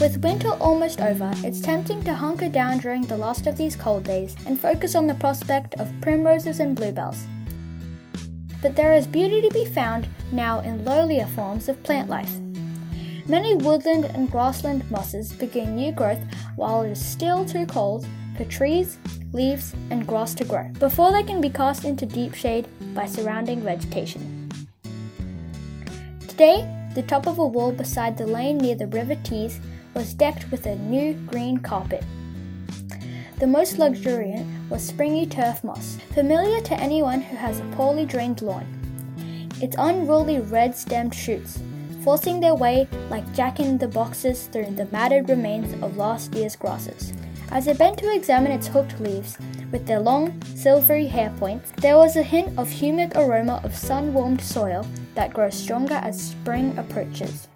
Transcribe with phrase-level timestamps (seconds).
[0.00, 4.04] With winter almost over, it's tempting to hunker down during the last of these cold
[4.04, 7.26] days and focus on the prospect of primroses and bluebells.
[8.62, 12.32] But there is beauty to be found now in lowlier forms of plant life.
[13.28, 16.24] Many woodland and grassland mosses begin new growth
[16.56, 18.06] while it is still too cold
[18.38, 18.98] for trees,
[19.34, 23.60] leaves, and grass to grow, before they can be cast into deep shade by surrounding
[23.60, 24.48] vegetation.
[26.26, 29.60] Today, the top of a wall beside the lane near the River Tees
[29.94, 32.04] was decked with a new green carpet.
[33.38, 38.42] The most luxuriant was springy turf moss, familiar to anyone who has a poorly drained
[38.42, 38.66] lawn.
[39.60, 41.58] Its unruly red stemmed shoots,
[42.04, 46.56] forcing their way like jack in the boxes through the matted remains of last year's
[46.56, 47.12] grasses.
[47.50, 49.36] As I bent to examine its hooked leaves,
[49.72, 54.12] with their long, silvery hair points, there was a hint of humid aroma of sun
[54.12, 57.48] warmed soil that grows stronger as spring approaches.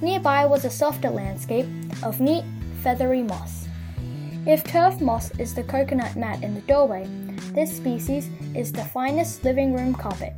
[0.00, 1.66] Nearby was a softer landscape
[2.02, 2.44] of neat,
[2.82, 3.68] feathery moss.
[4.46, 7.06] If turf moss is the coconut mat in the doorway,
[7.54, 10.32] this species is the finest living room carpet,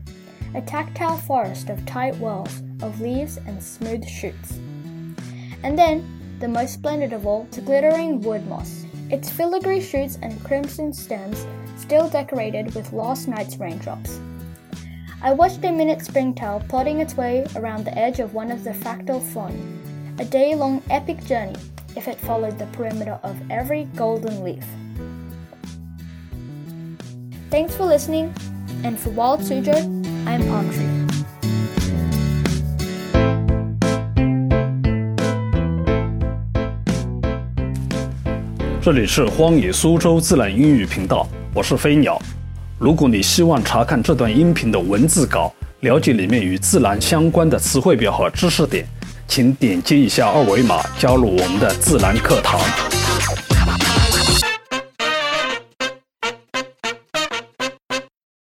[0.54, 4.58] a tactile forest of tight whorls of leaves and smooth shoots.
[5.62, 10.42] And then, the most splendid of all, the glittering wood moss, its filigree shoots and
[10.44, 14.20] crimson stems still decorated with last night's raindrops.
[15.22, 18.70] I watched a minute springtail plodding its way around the edge of one of the
[18.70, 21.56] fractal fronds, a day long epic journey
[21.96, 24.64] if it followed the perimeter of every golden leaf.
[27.50, 28.34] Thanks for listening,
[28.82, 31.03] and for Wild Suzhou, I'm Palm Tree.
[38.84, 42.20] 这里是荒野苏州自然英语频道，我是飞鸟。
[42.78, 45.50] 如果你希望查看这段音频的文字稿，
[45.80, 48.86] 了解里面与自然相关的词汇表和知识点，
[49.26, 52.60] 请点击一下二维码加入我们的自然课堂。